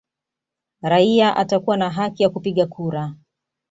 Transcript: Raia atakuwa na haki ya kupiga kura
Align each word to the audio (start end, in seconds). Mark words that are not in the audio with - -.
Raia 0.81 1.35
atakuwa 1.35 1.77
na 1.77 1.89
haki 1.89 2.23
ya 2.23 2.29
kupiga 2.29 2.65
kura 2.67 3.15